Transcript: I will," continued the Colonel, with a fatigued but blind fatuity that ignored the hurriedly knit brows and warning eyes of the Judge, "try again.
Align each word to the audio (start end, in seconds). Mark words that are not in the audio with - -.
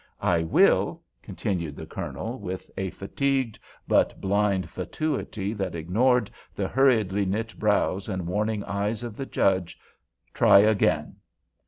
I 0.23 0.41
will," 0.41 1.03
continued 1.21 1.75
the 1.75 1.85
Colonel, 1.85 2.39
with 2.39 2.71
a 2.75 2.89
fatigued 2.89 3.59
but 3.87 4.19
blind 4.19 4.67
fatuity 4.67 5.53
that 5.53 5.75
ignored 5.75 6.31
the 6.55 6.67
hurriedly 6.67 7.27
knit 7.27 7.53
brows 7.59 8.09
and 8.09 8.25
warning 8.25 8.63
eyes 8.63 9.03
of 9.03 9.15
the 9.15 9.27
Judge, 9.27 9.77
"try 10.33 10.57
again. 10.57 11.17